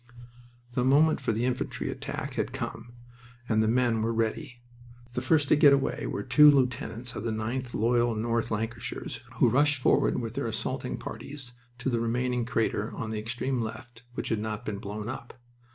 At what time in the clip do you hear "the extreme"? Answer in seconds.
13.11-13.61